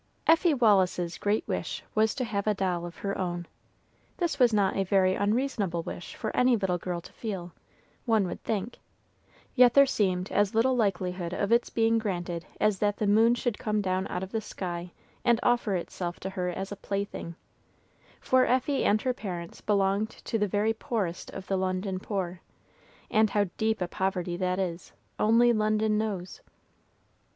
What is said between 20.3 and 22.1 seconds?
the very poorest of the London